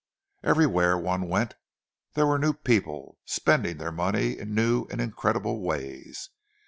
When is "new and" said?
4.55-4.99